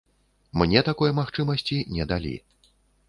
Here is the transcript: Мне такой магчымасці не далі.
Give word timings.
Мне 0.61 0.81
такой 0.87 1.13
магчымасці 1.19 1.77
не 1.99 2.11
далі. 2.13 2.35